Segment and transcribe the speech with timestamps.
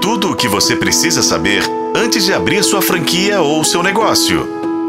[0.00, 1.62] Tudo o que você precisa saber
[1.94, 4.48] antes de abrir sua franquia ou seu negócio.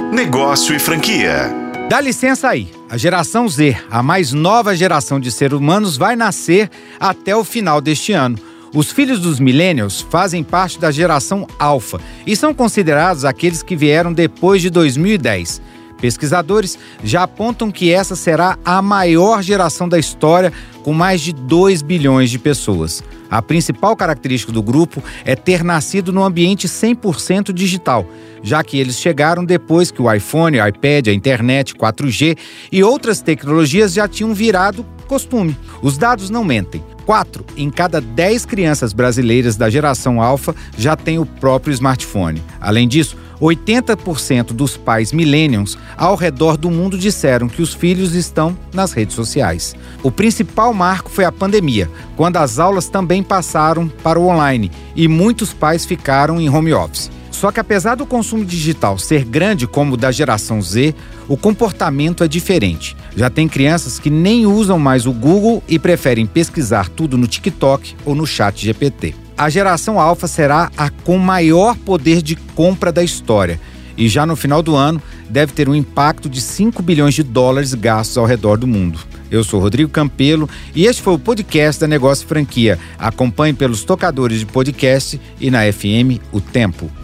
[0.10, 1.53] Negócio e franquia.
[1.90, 2.69] Dá licença aí.
[2.90, 7.82] A geração Z, a mais nova geração de seres humanos, vai nascer até o final
[7.82, 8.38] deste ano.
[8.73, 14.14] Os filhos dos millennials fazem parte da geração alfa e são considerados aqueles que vieram
[14.14, 15.62] depois de 2010.
[16.02, 20.52] Pesquisadores já apontam que essa será a maior geração da história,
[20.84, 23.04] com mais de 2 bilhões de pessoas.
[23.30, 28.06] A principal característica do grupo é ter nascido num ambiente 100% digital,
[28.44, 32.38] já que eles chegaram depois que o iPhone, o iPad, a internet, 4G
[32.72, 35.56] e outras tecnologias já tinham virado costume.
[35.81, 36.84] Os dados não mentem.
[37.06, 42.42] Quatro em cada dez crianças brasileiras da geração alfa já têm o próprio smartphone.
[42.59, 48.55] Além disso, 80% dos pais millennials ao redor do mundo disseram que os filhos estão
[48.72, 49.76] nas redes sociais.
[50.04, 55.08] O principal marco foi a pandemia, quando as aulas também passaram para o online e
[55.08, 57.09] muitos pais ficaram em home office.
[57.31, 60.94] Só que apesar do consumo digital ser grande como o da geração Z,
[61.28, 62.95] o comportamento é diferente.
[63.16, 67.95] Já tem crianças que nem usam mais o Google e preferem pesquisar tudo no TikTok
[68.06, 69.16] ou no Chat GPT.
[69.42, 73.59] A geração alfa será a com maior poder de compra da história
[73.97, 77.73] e já no final do ano deve ter um impacto de 5 bilhões de dólares
[77.73, 79.00] gastos ao redor do mundo.
[79.31, 82.78] Eu sou Rodrigo Campelo e este foi o podcast da Negócio Franquia.
[83.00, 87.00] Acompanhe pelos tocadores de podcast e na FM O Tempo.